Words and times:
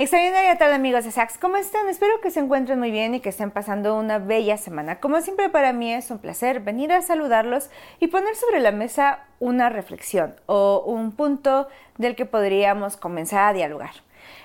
Extraordinaria 0.00 0.56
tarde 0.56 0.76
amigos 0.76 1.04
de 1.04 1.10
Sax, 1.10 1.38
¿cómo 1.38 1.56
están? 1.56 1.88
Espero 1.88 2.20
que 2.20 2.30
se 2.30 2.38
encuentren 2.38 2.78
muy 2.78 2.92
bien 2.92 3.16
y 3.16 3.20
que 3.20 3.30
estén 3.30 3.50
pasando 3.50 3.98
una 3.98 4.20
bella 4.20 4.56
semana. 4.56 5.00
Como 5.00 5.20
siempre 5.22 5.48
para 5.48 5.72
mí 5.72 5.92
es 5.92 6.12
un 6.12 6.20
placer 6.20 6.60
venir 6.60 6.92
a 6.92 7.02
saludarlos 7.02 7.68
y 7.98 8.06
poner 8.06 8.36
sobre 8.36 8.60
la 8.60 8.70
mesa 8.70 9.24
una 9.40 9.70
reflexión 9.70 10.36
o 10.46 10.84
un 10.86 11.10
punto 11.10 11.66
del 11.96 12.14
que 12.14 12.26
podríamos 12.26 12.96
comenzar 12.96 13.48
a 13.48 13.52
dialogar. 13.52 13.90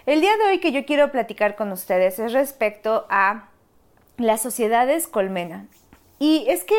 El 0.08 0.22
día 0.22 0.36
de 0.38 0.46
hoy 0.46 0.60
que 0.60 0.72
yo 0.72 0.86
quiero 0.88 1.12
platicar 1.12 1.56
con 1.56 1.72
ustedes 1.72 2.18
es 2.18 2.34
respecto 2.34 3.06
a 3.12 3.50
las 4.18 4.42
sociedades 4.42 5.08
colmena 5.08 5.68
y 6.24 6.46
es 6.48 6.64
que, 6.64 6.76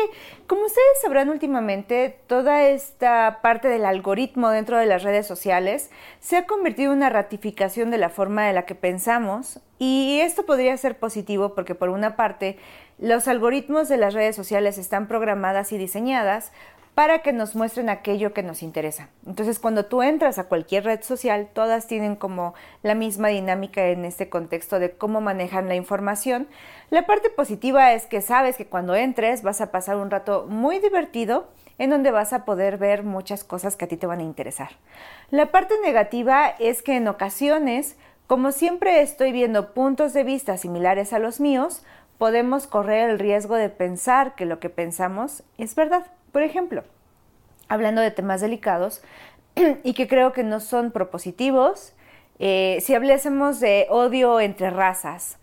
como 0.47 0.65
ustedes 0.65 1.01
sabrán 1.03 1.29
últimamente, 1.29 2.17
toda 2.25 2.63
esta 2.63 3.41
parte 3.43 3.67
del 3.67 3.85
algoritmo 3.85 4.49
dentro 4.49 4.79
de 4.79 4.87
las 4.87 5.03
redes 5.03 5.27
sociales 5.27 5.91
se 6.19 6.37
ha 6.37 6.47
convertido 6.47 6.91
en 6.91 6.97
una 6.97 7.11
ratificación 7.11 7.91
de 7.91 7.99
la 7.99 8.09
forma 8.09 8.47
de 8.47 8.53
la 8.53 8.65
que 8.65 8.73
pensamos. 8.73 9.59
Y 9.77 10.19
esto 10.21 10.47
podría 10.47 10.75
ser 10.77 10.97
positivo 10.97 11.53
porque 11.53 11.75
por 11.75 11.89
una 11.89 12.15
parte 12.15 12.57
los 12.97 13.27
algoritmos 13.27 13.87
de 13.87 13.97
las 13.97 14.15
redes 14.15 14.35
sociales 14.35 14.79
están 14.79 15.07
programadas 15.07 15.71
y 15.73 15.77
diseñadas 15.77 16.51
para 16.95 17.19
que 17.19 17.33
nos 17.33 17.55
muestren 17.55 17.89
aquello 17.89 18.33
que 18.33 18.41
nos 18.41 18.63
interesa. 18.63 19.09
Entonces, 19.27 19.59
cuando 19.59 19.85
tú 19.85 20.01
entras 20.01 20.39
a 20.39 20.45
cualquier 20.45 20.85
red 20.85 21.03
social, 21.03 21.49
todas 21.53 21.87
tienen 21.87 22.15
como 22.15 22.55
la 22.83 22.95
misma 22.95 23.27
dinámica 23.27 23.85
en 23.87 24.05
este 24.05 24.29
contexto 24.29 24.79
de 24.79 24.91
cómo 24.91 25.19
manejan 25.19 25.67
la 25.67 25.75
información. 25.75 26.47
La 26.89 27.05
parte 27.05 27.29
positiva 27.29 27.91
es 27.91 28.05
que 28.05 28.21
sabes 28.21 28.55
que 28.55 28.67
cuando 28.67 28.95
entres 28.95 29.43
vas 29.43 29.59
a 29.59 29.71
pasar 29.71 29.97
un 29.97 30.09
rato 30.09 30.45
muy 30.47 30.79
divertido 30.79 31.49
en 31.77 31.89
donde 31.89 32.11
vas 32.11 32.31
a 32.31 32.45
poder 32.45 32.77
ver 32.77 33.03
muchas 33.03 33.43
cosas 33.43 33.75
que 33.75 33.83
a 33.83 33.87
ti 33.89 33.97
te 33.97 34.07
van 34.07 34.19
a 34.19 34.23
interesar. 34.23 34.69
La 35.31 35.51
parte 35.51 35.73
negativa 35.83 36.47
es 36.59 36.81
que 36.81 36.95
en 36.95 37.09
ocasiones, 37.09 37.97
como 38.27 38.53
siempre 38.53 39.01
estoy 39.01 39.33
viendo 39.33 39.73
puntos 39.73 40.13
de 40.13 40.23
vista 40.23 40.55
similares 40.55 41.11
a 41.11 41.19
los 41.19 41.41
míos, 41.41 41.83
podemos 42.17 42.67
correr 42.67 43.09
el 43.09 43.19
riesgo 43.19 43.55
de 43.55 43.69
pensar 43.69 44.35
que 44.35 44.45
lo 44.45 44.61
que 44.61 44.69
pensamos 44.69 45.43
es 45.57 45.75
verdad. 45.75 46.05
Por 46.35 46.43
ejemplo, 46.43 46.83
hablando 47.69 48.01
de 48.01 48.11
temas 48.11 48.41
delicados 48.41 49.01
y 49.85 49.93
que 49.93 50.05
creo 50.05 50.33
que 50.33 50.43
no 50.43 50.59
son 50.59 50.91
propositivos, 50.91 51.93
eh, 52.39 52.79
si 52.81 52.93
hablásemos 52.93 53.61
de 53.61 53.87
odio 53.89 54.41
entre 54.41 54.69
razas, 54.69 55.37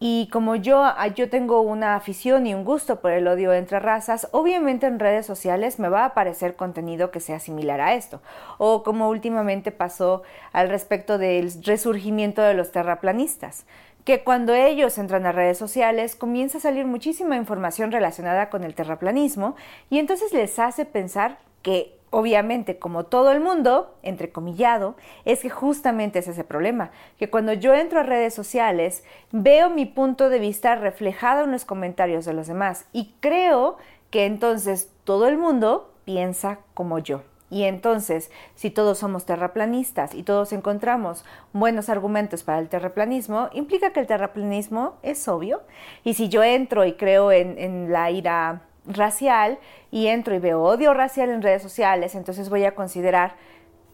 y 0.00 0.30
como 0.32 0.56
yo, 0.56 0.82
ah, 0.82 1.08
yo 1.08 1.28
tengo 1.28 1.60
una 1.60 1.96
afición 1.96 2.46
y 2.46 2.54
un 2.54 2.64
gusto 2.64 3.00
por 3.00 3.10
el 3.10 3.28
odio 3.28 3.52
entre 3.52 3.78
razas, 3.78 4.28
obviamente 4.30 4.86
en 4.86 4.98
redes 4.98 5.26
sociales 5.26 5.78
me 5.78 5.90
va 5.90 6.04
a 6.04 6.06
aparecer 6.06 6.56
contenido 6.56 7.10
que 7.10 7.20
sea 7.20 7.40
similar 7.40 7.82
a 7.82 7.92
esto. 7.92 8.22
O 8.56 8.82
como 8.84 9.10
últimamente 9.10 9.70
pasó 9.70 10.22
al 10.52 10.70
respecto 10.70 11.18
del 11.18 11.52
resurgimiento 11.62 12.40
de 12.40 12.54
los 12.54 12.72
terraplanistas 12.72 13.66
que 14.08 14.24
cuando 14.24 14.54
ellos 14.54 14.96
entran 14.96 15.26
a 15.26 15.32
redes 15.32 15.58
sociales 15.58 16.16
comienza 16.16 16.56
a 16.56 16.60
salir 16.62 16.86
muchísima 16.86 17.36
información 17.36 17.92
relacionada 17.92 18.48
con 18.48 18.64
el 18.64 18.74
terraplanismo 18.74 19.54
y 19.90 19.98
entonces 19.98 20.32
les 20.32 20.58
hace 20.58 20.86
pensar 20.86 21.36
que 21.60 21.94
obviamente, 22.08 22.78
como 22.78 23.04
todo 23.04 23.32
el 23.32 23.40
mundo, 23.40 23.94
entrecomillado, 24.02 24.96
es 25.26 25.40
que 25.40 25.50
justamente 25.50 26.20
es 26.20 26.28
ese 26.28 26.42
problema, 26.42 26.90
que 27.18 27.28
cuando 27.28 27.52
yo 27.52 27.74
entro 27.74 28.00
a 28.00 28.02
redes 28.02 28.32
sociales 28.32 29.04
veo 29.30 29.68
mi 29.68 29.84
punto 29.84 30.30
de 30.30 30.38
vista 30.38 30.74
reflejado 30.74 31.44
en 31.44 31.52
los 31.52 31.66
comentarios 31.66 32.24
de 32.24 32.32
los 32.32 32.46
demás 32.46 32.86
y 32.94 33.12
creo 33.20 33.76
que 34.08 34.24
entonces 34.24 34.90
todo 35.04 35.28
el 35.28 35.36
mundo 35.36 35.92
piensa 36.06 36.60
como 36.72 36.98
yo. 36.98 37.24
Y 37.50 37.64
entonces, 37.64 38.30
si 38.54 38.70
todos 38.70 38.98
somos 38.98 39.24
terraplanistas 39.24 40.14
y 40.14 40.22
todos 40.22 40.52
encontramos 40.52 41.24
buenos 41.52 41.88
argumentos 41.88 42.42
para 42.42 42.58
el 42.58 42.68
terraplanismo, 42.68 43.48
implica 43.52 43.92
que 43.92 44.00
el 44.00 44.06
terraplanismo 44.06 44.96
es 45.02 45.26
obvio. 45.28 45.62
Y 46.04 46.14
si 46.14 46.28
yo 46.28 46.42
entro 46.42 46.84
y 46.84 46.94
creo 46.94 47.32
en, 47.32 47.90
la 47.90 48.10
ira 48.10 48.62
racial 48.86 49.58
y 49.90 50.08
entro 50.08 50.34
y 50.34 50.38
veo 50.38 50.62
odio 50.62 50.92
racial 50.92 51.30
en 51.30 51.42
redes 51.42 51.62
sociales, 51.62 52.14
entonces 52.14 52.50
voy 52.50 52.64
a 52.64 52.74
considerar 52.74 53.36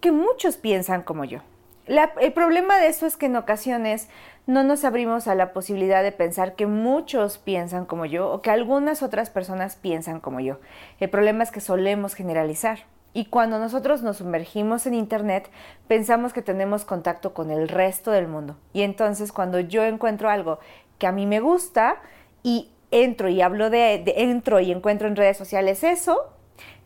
que 0.01 0.11
muchos 0.11 0.57
piensan 0.57 1.03
como 1.03 1.25
yo. 1.25 1.41
el 1.87 2.33
problema 2.33 2.79
de 2.79 2.89
eso 2.89 3.07
es 3.07 3.17
que 3.17 3.27
en 3.27 3.37
ocasiones 3.37 4.09
no 4.47 4.63
nos 4.63 4.85
abrimos 4.85 5.29
a 5.29 5.35
la 5.35 5.53
posibilidad 5.53 6.03
de 6.03 6.13
pensar 6.13 6.55
que 6.55 6.67
muchos 6.67 7.39
piensan 7.39 7.87
como 7.87 8.05
yo 8.05 8.31
o 8.31 8.43
que 8.43 8.51
algunas 8.51 9.03
otras 9.03 9.31
personas 9.31 9.77
piensan 9.77 10.21
como 10.21 10.41
yo. 10.41 10.59
El 10.99 11.09
problema 11.09 11.45
es 11.45 11.51
que 11.51 11.61
solemos 11.61 12.15
generalizar. 12.15 12.81
Y 13.17 13.27
cuando 13.27 13.61
nosotros 13.61 14.03
nos 14.03 14.17
sumergimos 14.17 14.87
en 14.87 14.95
Internet, 14.95 15.49
pensamos 15.87 16.33
que 16.33 16.43
tenemos 16.43 16.85
contacto 16.85 17.33
con 17.33 17.53
el 17.53 17.69
resto 17.69 18.11
del 18.11 18.27
mundo. 18.27 18.57
Y 18.73 18.83
entonces 18.83 19.31
cuando 19.31 19.61
yo 19.61 19.85
encuentro 19.85 20.29
algo 20.29 20.59
que 20.99 21.07
a 21.07 21.13
mí 21.13 21.25
me 21.25 21.39
gusta 21.39 22.03
y 22.43 22.73
entro 22.91 23.29
y 23.29 23.41
hablo 23.41 23.71
de, 23.71 24.03
entro 24.17 24.59
y 24.59 24.73
encuentro 24.73 25.07
en 25.07 25.15
redes 25.15 25.37
sociales 25.37 25.85
eso, 25.85 26.33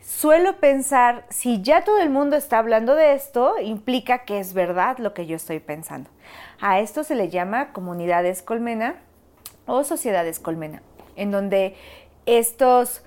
suelo 0.02 0.58
pensar, 0.58 1.24
si 1.30 1.62
ya 1.62 1.82
todo 1.82 1.98
el 1.98 2.10
mundo 2.10 2.36
está 2.36 2.58
hablando 2.58 2.94
de 2.94 3.14
esto, 3.14 3.54
implica 3.62 4.24
que 4.24 4.38
es 4.38 4.52
verdad 4.52 4.98
lo 4.98 5.14
que 5.14 5.26
yo 5.26 5.36
estoy 5.36 5.60
pensando. 5.60 6.10
A 6.60 6.80
esto 6.80 7.04
se 7.04 7.14
le 7.14 7.30
llama 7.30 7.72
comunidades 7.72 8.42
colmena 8.42 8.96
o 9.66 9.82
sociedades 9.82 10.40
colmena, 10.40 10.82
en 11.16 11.30
donde 11.30 11.74
estos 12.26 13.02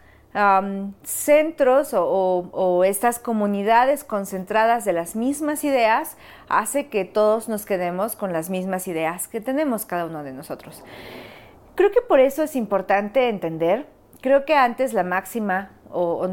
centros 1.03 1.93
o, 1.93 2.83
estas 2.85 3.19
comunidades 3.19 4.03
concentradas 4.03 4.85
de 4.85 4.93
las 4.93 5.15
mismas 5.15 5.63
ideas 5.63 6.17
hace 6.47 6.87
que 6.87 7.05
todos 7.05 7.49
nos 7.49 7.65
quedemos 7.65 8.15
con 8.15 8.31
las 8.31 8.49
mismas 8.49 8.87
ideas 8.87 9.27
que 9.27 9.41
tenemos 9.41 9.85
cada 9.85 10.05
uno 10.05 10.23
de 10.23 10.31
nosotros. 10.31 10.83
Creo 11.75 11.91
que 11.91 12.01
por 12.01 12.19
eso 12.19 12.43
es 12.43 12.55
importante 12.55 13.29
entender, 13.29 13.87
creo 14.21 14.45
que 14.45 14.55
antes 14.55 14.93
la 14.93 15.03
máxima, 15.03 15.71
o, 15.93 16.29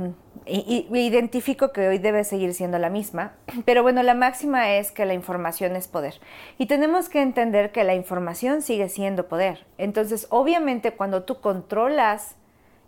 identifico 0.47 1.72
que 1.72 1.88
hoy 1.88 1.98
debe 1.98 2.22
seguir 2.22 2.54
siendo 2.54 2.78
la 2.78 2.91
misma, 2.91 3.32
pero 3.65 3.82
bueno, 3.82 4.03
la 4.04 4.15
máxima 4.15 4.75
es 4.75 4.92
que 4.92 5.06
la 5.06 5.15
información 5.15 5.75
es 5.75 5.88
poder. 5.88 6.20
Y 6.56 6.66
tenemos 6.66 7.09
que 7.09 7.20
entender 7.20 7.72
que 7.72 7.82
la 7.82 7.94
información 7.94 8.62
sigue 8.62 8.88
siendo 8.88 9.26
poder. 9.26 9.66
Entonces, 9.76 10.28
obviamente, 10.30 10.92
cuando 10.92 11.25
tú 11.25 11.41
controlas 11.41 12.36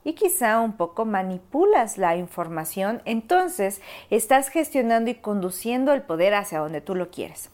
y 0.04 0.14
quizá 0.14 0.60
un 0.60 0.76
poco 0.76 1.04
manipulas 1.04 1.98
la 1.98 2.16
información, 2.16 3.02
entonces 3.04 3.80
estás 4.10 4.48
gestionando 4.48 5.10
y 5.10 5.14
conduciendo 5.14 5.92
el 5.92 6.02
poder 6.02 6.34
hacia 6.34 6.60
donde 6.60 6.80
tú 6.80 6.94
lo 6.94 7.10
quieres. 7.10 7.50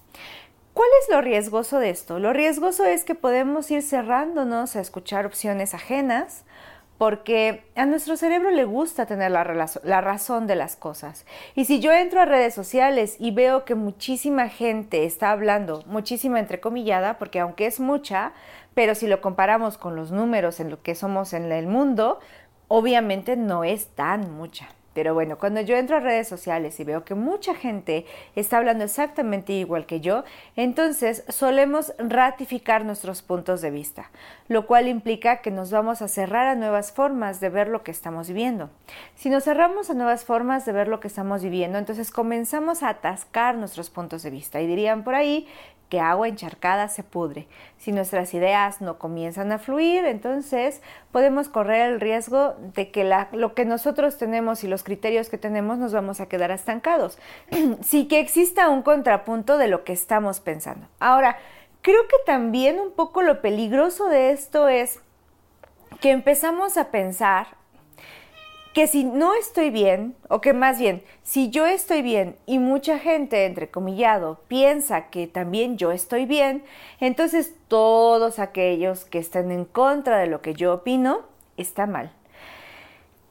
¿Cuál 0.75 0.91
es 1.03 1.09
lo 1.11 1.23
riesgoso 1.23 1.79
de 1.79 1.89
esto? 1.89 2.19
Lo 2.19 2.35
riesgoso 2.35 2.85
es 2.85 3.05
que 3.05 3.15
podemos 3.15 3.71
ir 3.71 3.83
cerrándonos 3.83 4.77
a 4.77 4.81
escuchar 4.81 5.25
opciones 5.25 5.73
ajenas 5.73 6.45
porque 6.99 7.65
a 7.75 7.85
nuestro 7.85 8.17
cerebro 8.17 8.51
le 8.51 8.65
gusta 8.65 9.07
tener 9.07 9.31
la, 9.31 9.45
razón 10.01 10.47
de 10.47 10.57
las 10.57 10.77
cosas. 10.77 11.27
Y 11.55 11.67
si 11.67 11.81
yo 11.81 11.93
entro 11.93 12.21
a 12.21 12.25
redes 12.25 12.55
sociales 12.55 13.17
y 13.19 13.33
veo 13.33 13.65
que 13.65 13.75
muchísima 13.75 14.49
gente 14.49 15.05
está 15.05 15.31
hablando, 15.31 15.83
muchísima 15.87 16.41
entrecomillada, 16.41 17.19
porque 17.19 17.41
aunque 17.41 17.67
es 17.67 17.81
mucha, 17.81 18.33
pero 18.75 18.95
si 18.95 19.07
lo 19.07 19.21
comparamos 19.21 19.79
con 19.79 19.97
los 19.97 20.11
números 20.11 20.61
en 20.61 20.71
lo 20.71 20.83
que 20.83 20.95
somos 20.95 21.33
en 21.33 21.53
el 21.53 21.67
mundo, 21.67 22.19
obviamente 22.69 23.37
no 23.37 23.65
es 23.65 23.89
tan 23.89 24.33
mucha. 24.33 24.69
Pero 24.97 25.13
bueno, 25.13 25.37
cuando 25.37 25.61
yo 25.61 25.77
entro 25.77 25.99
a 25.99 26.01
redes 26.01 26.27
sociales 26.27 26.81
y 26.81 26.85
veo 26.85 27.05
que 27.05 27.15
mucha 27.15 27.55
gente 27.55 28.07
está 28.35 28.57
hablando 28.57 28.83
exactamente 28.83 29.53
igual 29.53 29.85
que 29.85 30.01
yo, 30.01 30.25
entonces 30.57 31.23
solemos 31.29 31.93
ratificar 31.99 32.87
nuestros 32.87 33.21
puntos 33.21 33.61
de 33.61 33.71
vista, 33.71 34.11
lo 34.49 34.67
cual 34.67 34.89
implica 34.89 35.43
que 35.43 35.51
nos 35.51 35.71
vamos 35.71 36.01
a 36.01 36.09
cerrar 36.09 36.47
a 36.47 36.55
nuevas 36.55 36.93
formas 36.93 37.41
de 37.41 37.51
ver 37.51 37.69
lo 37.69 37.83
que 37.83 37.91
estamos 37.91 38.29
viviendo. 38.29 38.71
Si 39.17 39.29
nos 39.29 39.45
cerramos 39.45 39.91
a 39.91 39.95
nuevas 39.95 40.25
formas 40.25 40.65
de 40.65 40.73
ver 40.73 40.89
lo 40.89 40.99
que 40.99 41.09
estamos 41.09 41.43
viviendo, 41.43 41.77
entonces 41.77 42.11
comenzamos 42.11 42.83
a 42.83 42.89
atascar 42.89 43.55
nuestros 43.55 43.91
puntos 43.91 44.23
de 44.23 44.31
vista 44.31 44.63
y 44.63 44.67
dirían 44.67 45.05
por 45.05 45.15
ahí 45.15 45.47
que 45.89 46.01
agua 46.01 46.29
encharcada 46.29 46.89
se 46.89 47.03
pudre. 47.03 47.47
Si 47.79 47.93
nuestras 47.93 48.35
ideas 48.35 48.81
no 48.81 48.99
comienzan 48.99 49.53
a 49.53 49.59
fluir, 49.59 50.05
entonces 50.05 50.83
podemos 51.13 51.49
correr 51.49 51.93
el 51.93 52.01
riesgo 52.01 52.57
de 52.75 52.91
que 52.91 53.09
lo 53.33 53.55
que 53.55 53.65
nosotros 53.65 54.19
tenemos 54.19 54.65
y 54.65 54.69
los 54.69 54.83
criterios 54.87 55.29
que 55.29 55.37
tenemos 55.37 55.79
nos 55.79 55.93
vamos 55.93 56.21
a 56.21 56.27
quedar 56.27 56.53
estancados. 56.53 57.19
sí 57.83 58.07
que 58.07 58.21
exista 58.21 58.69
un 58.69 58.83
contrapunto 58.83 59.59
de 59.59 59.67
lo 59.67 59.83
que 59.83 59.93
estamos 59.93 60.39
pensando. 60.39 60.87
Ahora, 61.01 61.39
creo 61.83 62.07
que 62.07 62.17
también 62.25 62.79
un 62.79 62.93
poco 62.93 63.23
lo 63.23 63.43
peligroso 63.43 64.09
de 64.09 64.31
esto 64.31 64.69
es 64.69 65.01
que 66.01 66.13
empezamos 66.13 66.77
a 66.77 66.93
pensar 66.93 67.49
que 68.75 68.87
si 68.87 69.03
no 69.03 69.35
estoy 69.35 69.71
bien, 69.71 70.15
o 70.29 70.41
que 70.41 70.53
más 70.53 70.79
bien, 70.79 71.03
si 71.23 71.51
yo 71.51 71.67
estoy 71.67 72.03
bien 72.03 72.37
y 72.47 72.61
mucha 72.61 73.01
gente, 73.01 73.47
entre 73.47 73.71
comillado, 73.71 74.39
piensa 74.47 75.09
que 75.09 75.27
también 75.27 75.79
yo 75.79 75.91
estoy 75.91 76.27
bien, 76.27 76.63
entonces 77.01 77.55
todos 77.67 78.39
aquellos 78.39 79.05
que 79.05 79.19
están 79.19 79.51
en 79.51 79.65
contra 79.65 80.19
de 80.19 80.27
lo 80.27 80.43
que 80.43 80.55
yo 80.55 80.75
opino, 80.75 81.23
está 81.57 81.87
mal. 81.87 82.13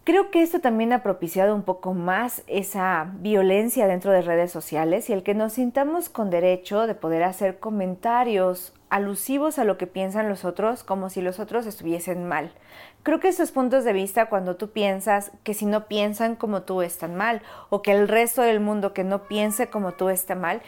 Creo 0.05 0.29
que 0.29 0.43
esto 0.43 0.59
también 0.59 0.93
ha 0.93 1.01
propiciado 1.01 1.55
un 1.55 1.63
poco 1.63 1.95
más 1.95 2.43
esa 2.45 3.09
violencia 3.15 3.87
dentro 3.87 4.11
de 4.11 4.21
redes 4.21 4.51
sociales 4.51 5.09
y 5.09 5.13
el 5.13 5.23
que 5.23 5.33
nos 5.33 5.53
sintamos 5.53 6.09
con 6.09 6.29
derecho 6.29 6.85
de 6.85 6.93
poder 6.93 7.23
hacer 7.23 7.57
comentarios 7.57 8.71
alusivos 8.91 9.57
a 9.57 9.63
lo 9.63 9.79
que 9.79 9.87
piensan 9.87 10.29
los 10.29 10.45
otros 10.45 10.83
como 10.83 11.09
si 11.09 11.21
los 11.21 11.39
otros 11.39 11.65
estuviesen 11.65 12.27
mal. 12.27 12.53
Creo 13.01 13.19
que 13.19 13.29
estos 13.29 13.49
puntos 13.49 13.83
de 13.83 13.93
vista 13.93 14.27
cuando 14.27 14.57
tú 14.57 14.69
piensas 14.69 15.31
que 15.41 15.55
si 15.55 15.65
no 15.65 15.87
piensan 15.87 16.35
como 16.35 16.61
tú 16.61 16.83
están 16.83 17.15
mal 17.15 17.41
o 17.71 17.81
que 17.81 17.91
el 17.91 18.07
resto 18.07 18.43
del 18.43 18.59
mundo 18.59 18.93
que 18.93 19.03
no 19.03 19.23
piense 19.23 19.71
como 19.71 19.93
tú 19.93 20.09
está 20.09 20.35
mal, 20.35 20.61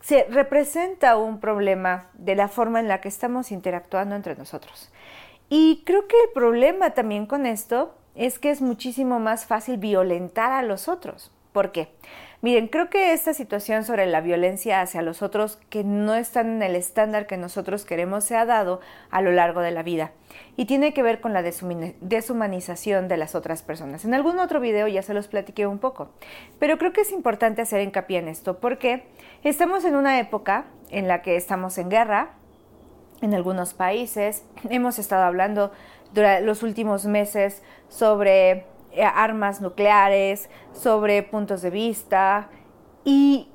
se 0.00 0.24
representa 0.30 1.18
un 1.18 1.40
problema 1.40 2.08
de 2.14 2.36
la 2.36 2.48
forma 2.48 2.80
en 2.80 2.88
la 2.88 3.02
que 3.02 3.08
estamos 3.08 3.52
interactuando 3.52 4.16
entre 4.16 4.34
nosotros. 4.34 4.90
Y 5.50 5.82
creo 5.84 6.08
que 6.08 6.16
el 6.24 6.30
problema 6.32 6.92
también 6.92 7.26
con 7.26 7.44
esto 7.44 7.97
es 8.18 8.38
que 8.38 8.50
es 8.50 8.60
muchísimo 8.60 9.20
más 9.20 9.46
fácil 9.46 9.78
violentar 9.78 10.52
a 10.52 10.62
los 10.62 10.88
otros. 10.88 11.32
¿Por 11.52 11.72
qué? 11.72 11.88
Miren, 12.40 12.68
creo 12.68 12.88
que 12.88 13.12
esta 13.12 13.34
situación 13.34 13.84
sobre 13.84 14.06
la 14.06 14.20
violencia 14.20 14.80
hacia 14.80 15.02
los 15.02 15.22
otros 15.22 15.58
que 15.70 15.82
no 15.82 16.14
están 16.14 16.48
en 16.48 16.62
el 16.62 16.76
estándar 16.76 17.26
que 17.26 17.36
nosotros 17.36 17.84
queremos 17.84 18.22
se 18.24 18.36
ha 18.36 18.44
dado 18.44 18.80
a 19.10 19.22
lo 19.22 19.32
largo 19.32 19.60
de 19.60 19.72
la 19.72 19.82
vida 19.82 20.12
y 20.56 20.66
tiene 20.66 20.94
que 20.94 21.02
ver 21.02 21.20
con 21.20 21.32
la 21.32 21.42
deshumanización 21.42 23.08
de 23.08 23.16
las 23.16 23.34
otras 23.34 23.62
personas. 23.62 24.04
En 24.04 24.14
algún 24.14 24.38
otro 24.38 24.60
video 24.60 24.86
ya 24.86 25.02
se 25.02 25.14
los 25.14 25.26
platiqué 25.26 25.66
un 25.66 25.78
poco, 25.78 26.10
pero 26.60 26.78
creo 26.78 26.92
que 26.92 27.00
es 27.00 27.10
importante 27.10 27.62
hacer 27.62 27.82
hincapié 27.82 28.18
en 28.18 28.28
esto 28.28 28.58
porque 28.58 29.04
estamos 29.42 29.84
en 29.84 29.96
una 29.96 30.20
época 30.20 30.66
en 30.90 31.08
la 31.08 31.22
que 31.22 31.36
estamos 31.36 31.76
en 31.78 31.88
guerra 31.88 32.34
en 33.20 33.34
algunos 33.34 33.74
países, 33.74 34.44
hemos 34.70 34.98
estado 34.98 35.24
hablando 35.24 35.72
durante 36.12 36.44
los 36.44 36.62
últimos 36.62 37.06
meses 37.06 37.62
sobre 37.88 38.66
eh, 38.92 39.04
armas 39.04 39.60
nucleares, 39.60 40.48
sobre 40.72 41.22
puntos 41.22 41.62
de 41.62 41.70
vista 41.70 42.48
y 43.04 43.48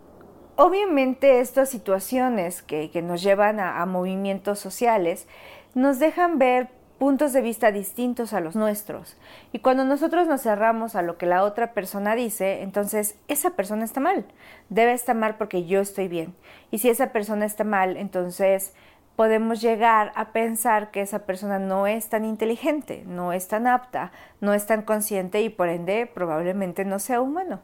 obviamente 0.55 1.39
estas 1.39 1.69
situaciones 1.69 2.61
que, 2.61 2.89
nos 3.01 3.23
llevan 3.23 3.59
a, 3.59 3.85
movimientos 3.85 4.59
sociales 4.59 5.27
nos 5.73 5.99
dejan 5.99 6.37
ver 6.37 6.69
puntos 6.99 7.33
de 7.33 7.41
vista 7.41 7.71
distintos 7.71 8.33
a 8.33 8.39
los 8.39 8.55
nuestros. 8.55 9.17
Y 9.51 9.59
cuando 9.59 9.83
nosotros 9.83 10.27
nos 10.27 10.41
cerramos 10.41 10.95
a 10.95 11.01
lo 11.01 11.17
que 11.17 11.25
la 11.25 11.43
otra 11.43 11.73
persona 11.73 12.15
dice, 12.15 12.61
entonces 12.61 13.17
esa 13.27 13.51
persona 13.51 13.83
está 13.83 13.99
mal. 13.99 14.25
Debe 14.69 14.93
estar 14.93 15.15
mal 15.15 15.35
porque 15.35 15.65
yo 15.65 15.81
estoy 15.81 16.07
bien. 16.07 16.35
Y 16.71 16.77
si 16.77 16.89
esa 16.89 17.11
persona 17.11 17.45
está 17.45 17.63
mal, 17.63 17.97
entonces 17.97 18.73
podemos 19.15 19.61
llegar 19.61 20.11
a 20.15 20.31
pensar 20.31 20.91
que 20.91 21.01
esa 21.01 21.19
persona 21.19 21.59
no 21.59 21.87
es 21.87 22.09
tan 22.09 22.25
inteligente, 22.25 23.03
no 23.05 23.33
es 23.33 23.47
tan 23.47 23.67
apta, 23.67 24.11
no 24.41 24.53
es 24.53 24.65
tan 24.65 24.81
consciente 24.81 25.41
y 25.41 25.49
por 25.49 25.69
ende 25.69 26.09
probablemente 26.11 26.85
no 26.85 26.99
sea 26.99 27.21
humano. 27.21 27.59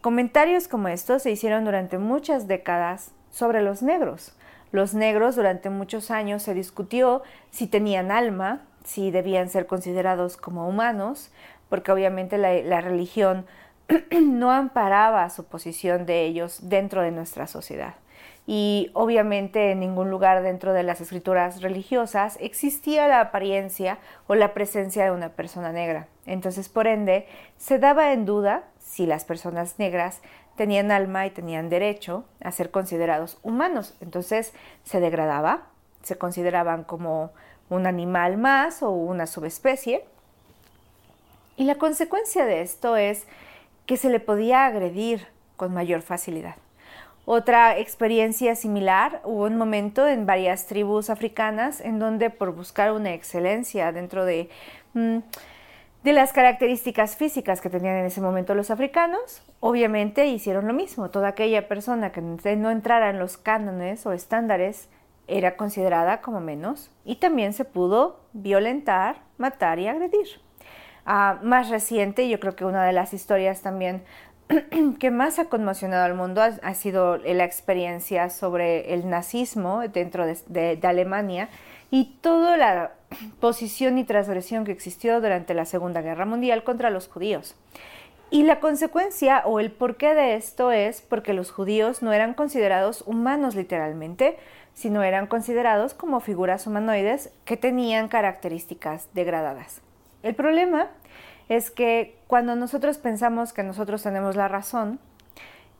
Comentarios 0.00 0.68
como 0.68 0.88
estos 0.88 1.22
se 1.22 1.30
hicieron 1.30 1.64
durante 1.64 1.98
muchas 1.98 2.48
décadas 2.48 3.12
sobre 3.30 3.62
los 3.62 3.82
negros. 3.82 4.34
Los 4.72 4.94
negros 4.94 5.36
durante 5.36 5.70
muchos 5.70 6.10
años 6.10 6.42
se 6.42 6.54
discutió 6.54 7.22
si 7.50 7.66
tenían 7.66 8.10
alma, 8.10 8.62
si 8.84 9.10
debían 9.10 9.48
ser 9.48 9.66
considerados 9.66 10.36
como 10.36 10.68
humanos, 10.68 11.30
porque 11.68 11.92
obviamente 11.92 12.36
la, 12.38 12.80
religión 12.80 13.46
no 14.20 14.50
amparaba 14.50 15.28
su 15.30 15.44
posición 15.44 16.06
de 16.06 16.24
ellos 16.24 16.68
dentro 16.68 17.02
de 17.02 17.10
nuestra 17.10 17.46
sociedad 17.46 17.94
y 18.46 18.90
obviamente 18.94 19.70
en 19.70 19.80
ningún 19.80 20.10
lugar 20.10 20.42
dentro 20.42 20.72
de 20.72 20.82
las 20.82 21.00
escrituras 21.00 21.62
religiosas 21.62 22.38
existía 22.40 23.06
la 23.06 23.20
apariencia 23.20 23.98
o 24.26 24.34
la 24.34 24.52
presencia 24.52 25.04
de 25.04 25.12
una 25.12 25.30
persona 25.30 25.72
negra. 25.72 26.08
Entonces, 26.26 26.68
por 26.68 26.86
ende, 26.86 27.26
se 27.56 27.78
daba 27.78 28.12
en 28.12 28.24
duda 28.24 28.64
si 28.80 29.06
las 29.06 29.24
personas 29.24 29.78
negras 29.78 30.20
tenían 30.56 30.90
alma 30.90 31.24
y 31.24 31.30
tenían 31.30 31.68
derecho 31.68 32.24
a 32.42 32.50
ser 32.50 32.70
considerados 32.70 33.38
humanos. 33.42 33.94
Entonces, 34.00 34.52
se 34.82 34.98
degradaba, 34.98 35.68
se 36.02 36.18
consideraban 36.18 36.82
como 36.82 37.30
un 37.70 37.86
animal 37.86 38.38
más 38.38 38.82
o 38.82 38.90
una 38.90 39.26
subespecie. 39.26 40.04
Y 41.56 41.64
la 41.64 41.76
consecuencia 41.76 42.44
de 42.44 42.60
esto 42.60 42.96
es 42.96 43.26
que 43.86 43.96
se 43.96 44.10
le 44.10 44.20
podía 44.20 44.66
agredir 44.66 45.26
con 45.56 45.72
mayor 45.72 46.02
facilidad. 46.02 46.56
Otra 47.24 47.78
experiencia 47.78 48.56
similar, 48.56 49.20
hubo 49.24 49.44
un 49.44 49.56
momento 49.56 50.08
en 50.08 50.26
varias 50.26 50.66
tribus 50.66 51.08
africanas 51.08 51.80
en 51.80 52.00
donde 52.00 52.30
por 52.30 52.52
buscar 52.52 52.90
una 52.92 53.14
excelencia 53.14 53.92
dentro 53.92 54.24
de, 54.24 54.50
mm, 54.94 55.18
de 56.02 56.12
las 56.12 56.32
características 56.32 57.16
físicas 57.16 57.60
que 57.60 57.70
tenían 57.70 57.96
en 57.96 58.06
ese 58.06 58.20
momento 58.20 58.56
los 58.56 58.72
africanos, 58.72 59.44
obviamente 59.60 60.26
hicieron 60.26 60.66
lo 60.66 60.74
mismo. 60.74 61.10
Toda 61.10 61.28
aquella 61.28 61.68
persona 61.68 62.10
que 62.10 62.20
no 62.20 62.70
entrara 62.72 63.10
en 63.10 63.20
los 63.20 63.36
cánones 63.36 64.04
o 64.04 64.12
estándares 64.12 64.88
era 65.28 65.56
considerada 65.56 66.20
como 66.20 66.40
menos 66.40 66.90
y 67.04 67.16
también 67.16 67.52
se 67.52 67.64
pudo 67.64 68.20
violentar, 68.32 69.22
matar 69.38 69.78
y 69.78 69.86
agredir. 69.86 70.26
Ah, 71.04 71.38
más 71.42 71.68
reciente, 71.68 72.28
yo 72.28 72.38
creo 72.38 72.54
que 72.54 72.64
una 72.64 72.84
de 72.84 72.92
las 72.92 73.12
historias 73.12 73.60
también 73.60 74.02
que 74.98 75.10
más 75.10 75.38
ha 75.38 75.46
conmocionado 75.46 76.04
al 76.04 76.14
mundo 76.14 76.42
ha, 76.42 76.74
sido 76.74 77.16
la 77.18 77.44
experiencia 77.44 78.30
sobre 78.30 78.94
el 78.94 79.08
nazismo 79.08 79.82
dentro 79.88 80.26
de, 80.26 80.78
Alemania 80.82 81.48
y 81.90 82.16
toda 82.20 82.56
la 82.56 82.92
posición 83.40 83.98
y 83.98 84.04
transgresión 84.04 84.64
que 84.64 84.72
existió 84.72 85.20
durante 85.20 85.54
la 85.54 85.64
Segunda 85.64 86.02
Guerra 86.02 86.24
Mundial 86.24 86.64
contra 86.64 86.90
los 86.90 87.08
judíos. 87.08 87.54
Y 88.30 88.44
la 88.44 88.60
consecuencia 88.60 89.42
o 89.44 89.60
el 89.60 89.70
porqué 89.70 90.14
de 90.14 90.36
esto 90.36 90.72
es 90.72 91.02
porque 91.02 91.34
los 91.34 91.50
judíos 91.50 92.00
no 92.00 92.14
eran 92.14 92.32
considerados 92.32 93.02
humanos 93.06 93.54
literalmente, 93.54 94.38
sino 94.72 95.02
eran 95.02 95.26
considerados 95.26 95.92
como 95.92 96.20
figuras 96.20 96.66
humanoides 96.66 97.30
que 97.44 97.58
tenían 97.58 98.08
características 98.08 99.08
degradadas. 99.12 99.82
El 100.22 100.34
problema 100.34 100.88
es 101.48 101.70
que 101.70 102.16
cuando 102.26 102.54
nosotros 102.56 102.98
pensamos 102.98 103.52
que 103.52 103.62
nosotros 103.62 104.02
tenemos 104.02 104.36
la 104.36 104.48
razón 104.48 105.00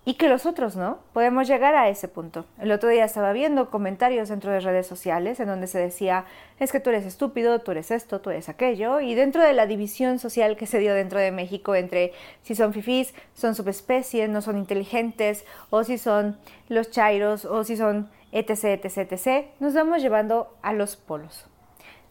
y 0.05 0.15
que 0.15 0.29
los 0.29 0.47
otros 0.47 0.75
no, 0.75 0.99
podemos 1.13 1.47
llegar 1.47 1.77
a 1.77 1.89
ese 1.89 2.09
punto. 2.09 2.45
El 2.59 2.73
otro 2.73 2.89
día 2.89 3.05
estaba 3.05 3.33
viendo 3.33 3.71
comentarios 3.71 4.31
dentro 4.31 4.51
de 4.51 4.59
redes 4.59 4.87
sociales 4.87 5.39
en 5.39 5.47
donde 5.47 5.69
se 5.69 5.79
decía, 5.79 6.25
es 6.59 6.73
que 6.73 6.81
tú 6.81 6.91
eres 6.91 7.07
estúpido, 7.07 7.61
tú 7.61 7.71
eres 7.71 7.93
esto, 7.93 8.21
tú 8.21 8.31
eres 8.31 8.49
aquello, 8.49 9.01
y 9.01 9.15
dentro 9.15 9.45
de 9.45 9.53
la 9.53 9.67
división 9.67 10.19
social 10.19 10.57
que 10.57 10.67
se 10.67 10.81
dio 10.81 10.93
dentro 10.93 11.21
de 11.21 11.31
México 11.31 11.77
entre 11.77 12.13
si 12.43 12.57
son 12.57 12.73
fifís, 12.73 13.15
son 13.35 13.55
subespecies, 13.55 14.29
no 14.29 14.43
son 14.43 14.59
inteligentes, 14.59 15.45
o 15.71 15.85
si 15.85 15.99
son 15.99 16.37
los 16.69 16.91
chairos, 16.91 17.45
o 17.45 17.63
si 17.63 17.77
son 17.77 18.11
etc, 18.33 18.85
etc, 18.85 19.13
etc, 19.13 19.47
nos 19.61 19.73
vamos 19.75 20.03
llevando 20.03 20.53
a 20.63 20.73
los 20.73 20.97
polos. 20.97 21.47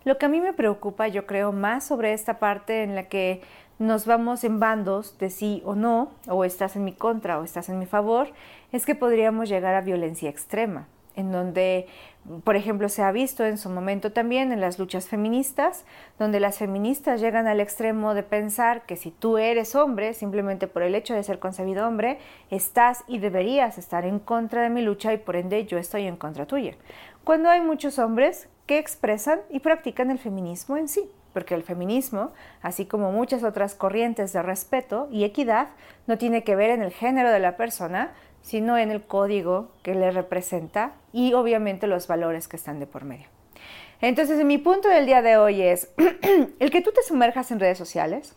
Lo 0.04 0.18
que 0.18 0.26
a 0.26 0.30
mí 0.30 0.42
me 0.42 0.54
preocupa, 0.54 1.08
yo 1.08 1.28
creo, 1.28 1.52
más 1.52 1.84
sobre 1.84 2.14
esta 2.14 2.40
parte 2.40 2.84
en 2.84 2.96
la 2.96 3.04
que 3.04 3.42
nos 3.78 4.06
vamos 4.06 4.44
en 4.44 4.60
bandos 4.60 5.18
de 5.20 5.30
sí 5.30 5.62
o 5.64 5.76
no, 5.76 6.12
o 6.28 6.44
estás 6.44 6.76
en 6.76 6.84
mi 6.84 6.94
contra 6.94 7.40
o 7.40 7.44
estás 7.44 7.70
en 7.70 7.78
mi 7.78 7.86
favor, 7.86 8.30
es 8.72 8.86
que 8.86 8.96
podríamos 8.96 9.48
llegar 9.48 9.76
a 9.76 9.82
violencia 9.82 10.30
extrema, 10.30 10.88
en 11.16 11.32
donde, 11.32 11.88
por 12.44 12.56
ejemplo, 12.56 12.90
se 12.90 13.04
ha 13.04 13.12
visto 13.12 13.46
en 13.46 13.60
su 13.60 13.70
momento 13.70 14.12
también 14.12 14.52
en 14.52 14.60
las 14.62 14.80
luchas 14.80 15.08
feministas, 15.08 15.86
donde 16.18 16.40
las 16.40 16.58
feministas 16.58 17.22
llegan 17.22 17.48
al 17.48 17.60
extremo 17.60 18.16
de 18.16 18.24
pensar 18.24 18.88
que 18.88 18.96
si 18.96 19.12
tú 19.12 19.38
eres 19.38 19.76
hombre, 19.76 20.14
simplemente 20.16 20.68
por 20.68 20.82
el 20.82 20.96
hecho 20.96 21.14
de 21.14 21.24
ser 21.24 21.38
concebido 21.38 21.88
hombre, 21.88 22.18
estás 22.50 23.04
y 23.08 23.20
deberías 23.20 23.78
estar 23.78 24.06
en 24.06 24.18
contra 24.18 24.64
de 24.64 24.70
mi 24.70 24.82
lucha 24.82 25.14
y 25.14 25.18
por 25.18 25.36
ende 25.36 25.66
yo 25.66 25.78
estoy 25.78 26.08
en 26.08 26.18
contra 26.18 26.48
tuya. 26.48 26.76
Cuando 27.24 27.50
hay 27.50 27.62
muchos 27.62 28.00
hombres 28.00 28.48
que 28.66 28.78
expresan 28.78 29.42
y 29.50 29.60
practican 29.60 30.12
el 30.12 30.20
feminismo 30.20 30.78
en 30.78 30.88
sí, 30.88 31.10
porque 31.34 31.56
el 31.56 31.64
feminismo, 31.64 32.32
así 32.62 32.86
como 32.86 33.12
muchas 33.12 33.44
otras 33.44 33.76
corrientes 33.76 34.34
de 34.34 34.42
respeto 34.42 35.08
y 35.12 35.24
equidad, 35.24 35.70
no 36.08 36.18
tiene 36.18 36.44
que 36.44 36.56
ver 36.56 36.70
en 36.70 36.82
el 36.82 36.92
género 36.92 37.32
de 37.32 37.40
la 37.40 37.58
persona, 37.58 38.14
sino 38.42 38.78
en 38.78 38.92
el 38.92 39.04
código 39.04 39.72
que 39.84 39.96
le 39.96 40.12
representa 40.12 40.94
y 41.14 41.34
obviamente 41.34 41.88
los 41.88 42.08
valores 42.08 42.48
que 42.48 42.58
están 42.58 42.80
de 42.80 42.88
por 42.88 43.04
medio. 43.04 43.28
Entonces, 44.02 44.44
mi 44.44 44.58
punto 44.58 44.90
del 44.90 45.06
día 45.06 45.22
de 45.22 45.38
hoy 45.38 45.62
es 45.62 45.90
el 46.60 46.72
que 46.72 46.82
tú 46.82 46.92
te 46.92 47.04
sumerjas 47.04 47.52
en 47.52 47.60
redes 47.60 47.78
sociales. 47.78 48.36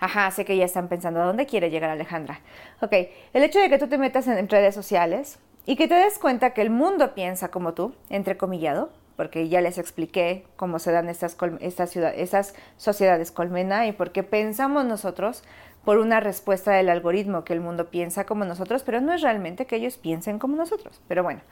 Ajá, 0.00 0.30
sé 0.30 0.44
que 0.44 0.56
ya 0.56 0.64
están 0.64 0.88
pensando 0.88 1.20
a 1.20 1.24
dónde 1.24 1.46
quiere 1.46 1.70
llegar 1.70 1.90
Alejandra. 1.90 2.40
Ok, 2.80 2.92
el 3.32 3.42
hecho 3.42 3.58
de 3.58 3.68
que 3.68 3.78
tú 3.78 3.88
te 3.88 3.98
metas 3.98 4.26
en 4.28 4.48
redes 4.48 4.74
sociales 4.74 5.38
y 5.66 5.76
que 5.76 5.88
te 5.88 5.94
des 5.94 6.18
cuenta 6.18 6.52
que 6.52 6.62
el 6.62 6.70
mundo 6.70 7.14
piensa 7.14 7.50
como 7.50 7.74
tú, 7.74 7.94
entrecomillado, 8.08 8.90
porque 9.20 9.50
ya 9.50 9.60
les 9.60 9.76
expliqué 9.76 10.46
cómo 10.56 10.78
se 10.78 10.92
dan 10.92 11.10
estas, 11.10 11.36
estas, 11.60 12.54
sociedades 12.78 13.30
colmena 13.30 13.86
y 13.86 13.92
por 13.92 14.12
qué 14.12 14.22
pensamos 14.22 14.86
nosotros 14.86 15.42
por 15.84 15.98
una 15.98 16.20
respuesta 16.20 16.72
del 16.72 16.88
algoritmo 16.88 17.44
que 17.44 17.52
el 17.52 17.60
mundo 17.60 17.90
piensa 17.90 18.24
como 18.24 18.46
nosotros, 18.46 18.82
pero 18.82 19.02
no 19.02 19.12
es 19.12 19.20
realmente 19.20 19.66
que 19.66 19.76
ellos 19.76 19.98
piensen 19.98 20.38
como 20.38 20.56
nosotros. 20.56 21.02
Pero 21.06 21.22
bueno, 21.22 21.42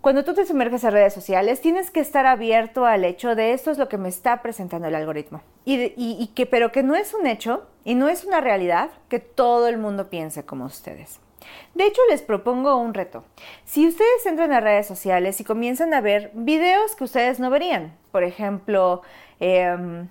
Cuando 0.00 0.24
tú 0.24 0.32
te 0.32 0.46
sumerges 0.46 0.84
en 0.84 0.92
redes 0.92 1.12
sociales, 1.12 1.60
tienes 1.60 1.90
que 1.90 2.00
estar 2.00 2.24
abierto 2.24 2.86
al 2.86 3.04
hecho 3.04 3.34
de 3.34 3.52
esto 3.52 3.70
es 3.70 3.76
lo 3.76 3.90
que 3.90 3.98
me 3.98 4.08
está 4.08 4.40
presentando 4.40 4.88
el 4.88 4.94
algoritmo. 4.94 5.42
Y, 5.66 6.28
que, 6.34 6.46
pero 6.46 6.72
que 6.72 6.82
no 6.82 6.94
es 6.94 7.12
un 7.12 7.26
hecho 7.26 7.66
y 7.84 7.94
no 7.94 8.08
es 8.08 8.24
una 8.24 8.40
realidad 8.40 8.88
que 9.10 9.18
todo 9.18 9.68
el 9.68 9.76
mundo 9.76 10.08
piense 10.08 10.46
como 10.46 10.64
ustedes. 10.64 11.20
De 11.74 11.86
hecho, 11.86 12.00
les 12.10 12.22
propongo 12.22 12.76
un 12.76 12.94
reto. 12.94 13.24
Si 13.64 13.86
ustedes 13.86 14.26
entran 14.26 14.52
a 14.52 14.60
redes 14.60 14.86
sociales 14.86 15.40
y 15.40 15.44
comienzan 15.44 15.94
a 15.94 16.00
ver 16.00 16.30
videos 16.34 16.94
que 16.96 17.04
ustedes 17.04 17.40
no 17.40 17.50
verían, 17.50 17.96
por 18.12 18.22
ejemplo, 18.24 19.02
em, 19.40 20.08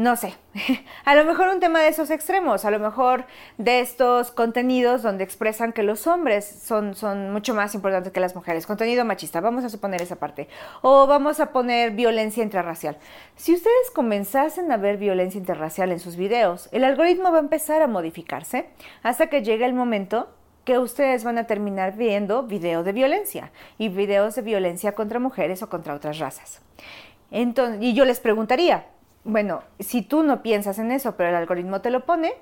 no 0.00 0.16
sé, 0.16 0.34
a 1.04 1.14
lo 1.14 1.26
mejor 1.26 1.48
un 1.48 1.60
tema 1.60 1.80
de 1.80 1.88
esos 1.88 2.10
extremos, 2.10 2.64
a 2.64 2.70
lo 2.70 2.78
mejor 2.78 3.26
de 3.58 3.80
estos 3.80 4.30
contenidos 4.30 5.02
donde 5.02 5.24
expresan 5.24 5.74
que 5.74 5.82
los 5.82 6.06
hombres 6.06 6.46
son, 6.46 6.94
son 6.94 7.32
mucho 7.32 7.54
más 7.54 7.74
importantes 7.74 8.10
que 8.10 8.20
las 8.20 8.34
mujeres, 8.34 8.66
contenido 8.66 9.04
machista, 9.04 9.42
vamos 9.42 9.62
a 9.62 9.68
suponer 9.68 10.00
esa 10.00 10.16
parte, 10.16 10.48
o 10.80 11.06
vamos 11.06 11.38
a 11.38 11.52
poner 11.52 11.90
violencia 11.90 12.42
interracial. 12.42 12.96
Si 13.36 13.52
ustedes 13.52 13.90
comenzasen 13.94 14.72
a 14.72 14.78
ver 14.78 14.96
violencia 14.96 15.38
interracial 15.38 15.92
en 15.92 16.00
sus 16.00 16.16
videos, 16.16 16.70
el 16.72 16.84
algoritmo 16.84 17.30
va 17.30 17.36
a 17.36 17.40
empezar 17.40 17.82
a 17.82 17.86
modificarse 17.86 18.70
hasta 19.02 19.26
que 19.26 19.42
llegue 19.42 19.66
el 19.66 19.74
momento 19.74 20.28
que 20.70 20.78
ustedes 20.78 21.24
van 21.24 21.36
a 21.36 21.48
terminar 21.48 21.96
viendo 21.96 22.44
videos 22.44 22.84
de 22.84 22.92
violencia 22.92 23.50
y 23.76 23.88
videos 23.88 24.36
de 24.36 24.42
violencia 24.42 24.92
contra 24.92 25.18
mujeres 25.18 25.64
o 25.64 25.68
contra 25.68 25.94
otras 25.94 26.20
razas. 26.20 26.60
Entonces, 27.32 27.82
y 27.82 27.92
yo 27.92 28.04
les 28.04 28.20
preguntaría, 28.20 28.86
bueno, 29.24 29.64
si 29.80 30.02
tú 30.02 30.22
no 30.22 30.42
piensas 30.42 30.78
en 30.78 30.92
eso, 30.92 31.16
pero 31.16 31.30
el 31.30 31.34
algoritmo 31.34 31.80
te 31.80 31.90
lo 31.90 32.06
pone, 32.06 32.34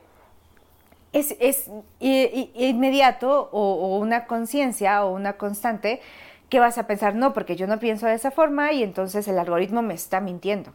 es, 1.14 1.70
inmediato 2.00 3.48
o, 3.50 3.96
una 3.96 4.26
conciencia 4.26 5.06
o 5.06 5.14
una 5.14 5.38
constante 5.38 6.02
que 6.50 6.60
vas 6.60 6.76
a 6.76 6.86
pensar, 6.86 7.14
no, 7.14 7.32
porque 7.32 7.56
yo 7.56 7.66
no 7.66 7.78
pienso 7.78 8.06
de 8.06 8.12
esa 8.12 8.30
forma 8.30 8.72
y 8.72 8.82
entonces 8.82 9.26
el 9.26 9.38
algoritmo 9.38 9.80
me 9.80 9.94
está 9.94 10.20
mintiendo. 10.20 10.74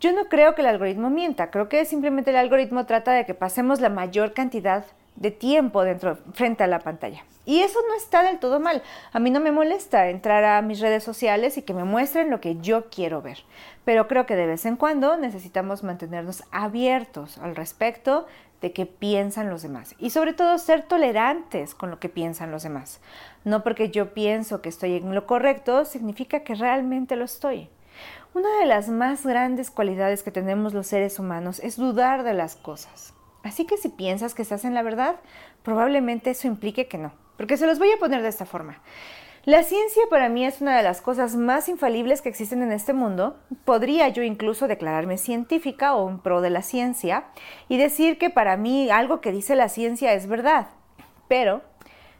Yo 0.00 0.12
no 0.12 0.26
creo 0.26 0.54
que 0.54 0.60
el 0.60 0.68
algoritmo 0.68 1.08
mienta, 1.08 1.50
creo 1.50 1.70
que 1.70 1.86
simplemente 1.86 2.28
el 2.28 2.36
algoritmo 2.36 2.84
trata 2.84 3.12
de 3.12 3.24
que 3.24 3.32
pasemos 3.32 3.80
la 3.80 3.88
mayor 3.88 4.34
cantidad 4.34 4.84
de 5.18 5.30
tiempo 5.30 5.82
dentro, 5.84 6.18
frente 6.32 6.64
a 6.64 6.68
la 6.68 6.78
pantalla. 6.78 7.24
Y 7.44 7.60
eso 7.60 7.78
no 7.88 7.94
está 7.94 8.22
del 8.22 8.38
todo 8.38 8.60
mal. 8.60 8.82
A 9.12 9.18
mí 9.18 9.30
no 9.30 9.40
me 9.40 9.52
molesta 9.52 10.08
entrar 10.10 10.44
a 10.44 10.60
mis 10.62 10.80
redes 10.80 11.02
sociales 11.02 11.56
y 11.56 11.62
que 11.62 11.74
me 11.74 11.84
muestren 11.84 12.30
lo 12.30 12.40
que 12.40 12.56
yo 12.56 12.90
quiero 12.90 13.22
ver. 13.22 13.38
Pero 13.84 14.06
creo 14.06 14.26
que 14.26 14.36
de 14.36 14.46
vez 14.46 14.66
en 14.66 14.76
cuando 14.76 15.16
necesitamos 15.16 15.82
mantenernos 15.82 16.44
abiertos 16.50 17.38
al 17.38 17.56
respecto 17.56 18.26
de 18.60 18.72
qué 18.72 18.86
piensan 18.86 19.50
los 19.50 19.62
demás. 19.62 19.94
Y 19.98 20.10
sobre 20.10 20.34
todo 20.34 20.58
ser 20.58 20.82
tolerantes 20.82 21.74
con 21.74 21.90
lo 21.90 21.98
que 21.98 22.08
piensan 22.08 22.50
los 22.50 22.64
demás. 22.64 23.00
No 23.44 23.62
porque 23.62 23.90
yo 23.90 24.12
pienso 24.12 24.60
que 24.60 24.68
estoy 24.68 24.96
en 24.96 25.14
lo 25.14 25.26
correcto, 25.26 25.84
significa 25.84 26.40
que 26.40 26.54
realmente 26.54 27.16
lo 27.16 27.24
estoy. 27.24 27.68
Una 28.34 28.58
de 28.58 28.66
las 28.66 28.88
más 28.88 29.24
grandes 29.24 29.70
cualidades 29.70 30.22
que 30.22 30.30
tenemos 30.30 30.74
los 30.74 30.86
seres 30.86 31.18
humanos 31.18 31.60
es 31.60 31.76
dudar 31.76 32.24
de 32.24 32.34
las 32.34 32.56
cosas. 32.56 33.14
Así 33.48 33.64
que 33.64 33.78
si 33.78 33.88
piensas 33.88 34.34
que 34.34 34.42
estás 34.42 34.66
en 34.66 34.74
la 34.74 34.82
verdad, 34.82 35.16
probablemente 35.62 36.30
eso 36.30 36.46
implique 36.46 36.86
que 36.86 36.98
no. 36.98 37.12
Porque 37.38 37.56
se 37.56 37.66
los 37.66 37.78
voy 37.78 37.90
a 37.90 37.96
poner 37.96 38.20
de 38.20 38.28
esta 38.28 38.44
forma. 38.44 38.82
La 39.46 39.62
ciencia 39.62 40.02
para 40.10 40.28
mí 40.28 40.44
es 40.44 40.60
una 40.60 40.76
de 40.76 40.82
las 40.82 41.00
cosas 41.00 41.34
más 41.34 41.70
infalibles 41.70 42.20
que 42.20 42.28
existen 42.28 42.62
en 42.62 42.72
este 42.72 42.92
mundo. 42.92 43.38
Podría 43.64 44.08
yo 44.08 44.22
incluso 44.22 44.68
declararme 44.68 45.16
científica 45.16 45.94
o 45.94 46.04
un 46.04 46.18
pro 46.18 46.42
de 46.42 46.50
la 46.50 46.60
ciencia 46.60 47.24
y 47.70 47.78
decir 47.78 48.18
que 48.18 48.28
para 48.28 48.58
mí 48.58 48.90
algo 48.90 49.22
que 49.22 49.32
dice 49.32 49.56
la 49.56 49.70
ciencia 49.70 50.12
es 50.12 50.26
verdad. 50.26 50.66
Pero 51.26 51.62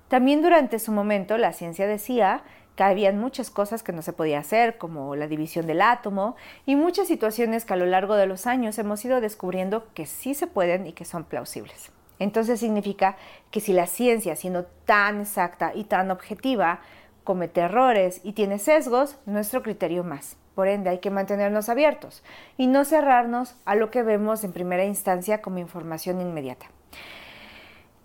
también 0.08 0.42
durante 0.42 0.78
su 0.78 0.92
momento 0.92 1.38
la 1.38 1.52
ciencia 1.52 1.86
decía 1.86 2.42
que 2.76 2.84
habían 2.84 3.18
muchas 3.18 3.50
cosas 3.50 3.82
que 3.82 3.92
no 3.92 4.02
se 4.02 4.12
podía 4.12 4.38
hacer, 4.38 4.78
como 4.78 5.16
la 5.16 5.26
división 5.26 5.66
del 5.66 5.82
átomo, 5.82 6.36
y 6.64 6.76
muchas 6.76 7.08
situaciones 7.08 7.64
que 7.64 7.74
a 7.74 7.76
lo 7.76 7.86
largo 7.86 8.14
de 8.14 8.26
los 8.26 8.46
años 8.46 8.78
hemos 8.78 9.04
ido 9.04 9.20
descubriendo 9.20 9.92
que 9.94 10.06
sí 10.06 10.32
se 10.34 10.46
pueden 10.46 10.86
y 10.86 10.92
que 10.92 11.04
son 11.04 11.24
plausibles. 11.24 11.90
Entonces 12.20 12.60
significa 12.60 13.16
que 13.50 13.60
si 13.60 13.72
la 13.72 13.86
ciencia, 13.86 14.36
siendo 14.36 14.64
tan 14.84 15.22
exacta 15.22 15.72
y 15.74 15.84
tan 15.84 16.10
objetiva, 16.10 16.80
comete 17.24 17.62
errores 17.62 18.20
y 18.22 18.32
tiene 18.32 18.58
sesgos, 18.58 19.18
nuestro 19.26 19.62
criterio 19.62 20.04
más. 20.04 20.36
Por 20.54 20.68
ende, 20.68 20.90
hay 20.90 20.98
que 20.98 21.10
mantenernos 21.10 21.68
abiertos 21.68 22.22
y 22.56 22.66
no 22.66 22.84
cerrarnos 22.84 23.56
a 23.64 23.74
lo 23.74 23.90
que 23.90 24.02
vemos 24.02 24.44
en 24.44 24.52
primera 24.52 24.84
instancia 24.84 25.42
como 25.42 25.58
información 25.58 26.20
inmediata. 26.20 26.66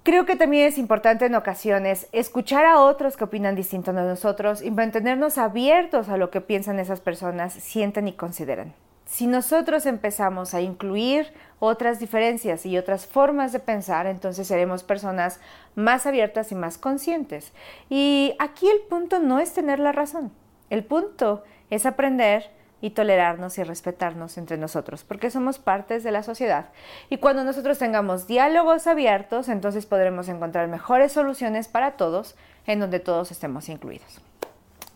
Creo 0.03 0.25
que 0.25 0.35
también 0.35 0.67
es 0.67 0.77
importante 0.77 1.25
en 1.25 1.35
ocasiones 1.35 2.09
escuchar 2.11 2.65
a 2.65 2.81
otros 2.81 3.15
que 3.15 3.23
opinan 3.23 3.55
distinto 3.55 3.93
de 3.93 4.01
nosotros 4.01 4.61
y 4.61 4.69
mantenernos 4.69 5.37
abiertos 5.37 6.09
a 6.09 6.17
lo 6.17 6.29
que 6.29 6.41
piensan 6.41 6.77
esas 6.77 6.99
personas, 6.99 7.53
sienten 7.53 8.09
y 8.09 8.13
consideran. 8.13 8.73
Si 9.05 9.27
nosotros 9.27 9.85
empezamos 9.85 10.53
a 10.53 10.59
incluir 10.59 11.31
otras 11.59 12.01
diferencias 12.01 12.65
y 12.65 12.77
otras 12.77 13.07
formas 13.07 13.53
de 13.53 13.59
pensar, 13.59 14.05
entonces 14.05 14.45
seremos 14.45 14.83
personas 14.83 15.39
más 15.75 16.05
abiertas 16.05 16.51
y 16.51 16.55
más 16.55 16.77
conscientes. 16.77 17.53
Y 17.89 18.35
aquí 18.39 18.67
el 18.67 18.81
punto 18.89 19.19
no 19.19 19.39
es 19.39 19.53
tener 19.53 19.79
la 19.79 19.93
razón, 19.93 20.33
el 20.69 20.83
punto 20.83 21.45
es 21.69 21.85
aprender 21.85 22.51
y 22.83 22.89
tolerarnos 22.89 23.57
y 23.57 23.63
respetarnos 23.63 24.37
entre 24.37 24.57
nosotros, 24.57 25.05
porque 25.05 25.31
somos 25.31 25.57
partes 25.57 26.03
de 26.03 26.11
la 26.11 26.21
sociedad. 26.21 26.65
Y 27.09 27.15
cuando 27.15 27.45
nosotros 27.45 27.79
tengamos 27.79 28.27
diálogos 28.27 28.87
abiertos, 28.87 29.47
entonces 29.47 29.85
podremos 29.85 30.27
encontrar 30.27 30.67
mejores 30.67 31.13
soluciones 31.13 31.69
para 31.69 31.91
todos, 31.91 32.35
en 32.67 32.81
donde 32.81 32.99
todos 32.99 33.31
estemos 33.31 33.69
incluidos. 33.69 34.19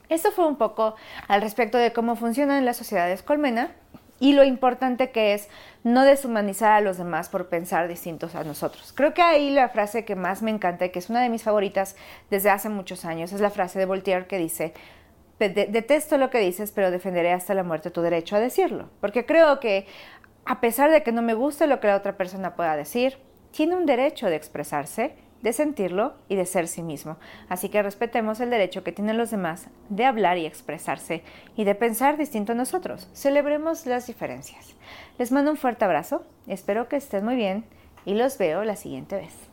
Esto 0.09 0.33
fue 0.33 0.45
un 0.45 0.57
poco 0.57 0.95
al 1.29 1.41
respecto 1.41 1.77
de 1.77 1.93
cómo 1.93 2.17
funcionan 2.17 2.65
las 2.65 2.75
sociedades 2.75 3.23
colmena 3.23 3.71
y 4.19 4.33
lo 4.33 4.43
importante 4.43 5.11
que 5.11 5.33
es 5.33 5.47
no 5.85 6.03
deshumanizar 6.03 6.73
a 6.73 6.81
los 6.81 6.97
demás 6.97 7.29
por 7.29 7.47
pensar 7.47 7.87
distintos 7.87 8.35
a 8.35 8.43
nosotros. 8.43 8.91
Creo 8.93 9.13
que 9.13 9.21
ahí 9.21 9.49
la 9.49 9.69
frase 9.69 10.03
que 10.03 10.17
más 10.17 10.41
me 10.41 10.51
encanta 10.51 10.83
y 10.83 10.89
que 10.89 10.99
es 10.99 11.09
una 11.09 11.21
de 11.21 11.29
mis 11.29 11.43
favoritas 11.43 11.95
desde 12.29 12.49
hace 12.49 12.67
muchos 12.67 13.05
años 13.05 13.31
es 13.31 13.39
la 13.39 13.49
frase 13.49 13.79
de 13.79 13.85
Voltaire 13.85 14.27
que 14.27 14.39
dice, 14.39 14.73
detesto 15.39 16.17
lo 16.17 16.29
que 16.29 16.39
dices, 16.39 16.71
pero 16.71 16.91
defenderé 16.91 17.31
hasta 17.31 17.53
la 17.53 17.63
muerte 17.63 17.91
tu 17.91 18.01
derecho 18.01 18.35
a 18.35 18.39
decirlo. 18.39 18.89
Porque 18.99 19.25
creo 19.25 19.59
que 19.59 19.85
a 20.45 20.61
pesar 20.61 20.91
de 20.91 21.03
que 21.03 21.11
no 21.11 21.21
me 21.21 21.33
guste 21.33 21.67
lo 21.67 21.79
que 21.79 21.87
la 21.87 21.97
otra 21.97 22.17
persona 22.17 22.55
pueda 22.55 22.75
decir, 22.75 23.17
tiene 23.51 23.75
un 23.75 23.85
derecho 23.85 24.27
de 24.27 24.35
expresarse, 24.35 25.15
de 25.41 25.53
sentirlo 25.53 26.15
y 26.29 26.35
de 26.35 26.45
ser 26.45 26.67
sí 26.67 26.81
mismo. 26.81 27.17
Así 27.49 27.69
que 27.69 27.83
respetemos 27.83 28.39
el 28.39 28.49
derecho 28.49 28.83
que 28.83 28.91
tienen 28.91 29.17
los 29.17 29.29
demás 29.29 29.67
de 29.89 30.05
hablar 30.05 30.37
y 30.37 30.45
expresarse 30.45 31.23
y 31.55 31.63
de 31.63 31.75
pensar 31.75 32.17
distinto 32.17 32.53
a 32.53 32.55
nosotros. 32.55 33.09
Celebremos 33.13 33.85
las 33.85 34.07
diferencias. 34.07 34.75
Les 35.17 35.31
mando 35.31 35.51
un 35.51 35.57
fuerte 35.57 35.85
abrazo, 35.85 36.25
espero 36.47 36.87
que 36.87 36.95
estén 36.95 37.25
muy 37.25 37.35
bien 37.35 37.65
y 38.05 38.13
los 38.13 38.37
veo 38.37 38.63
la 38.63 38.75
siguiente 38.75 39.15
vez. 39.17 39.46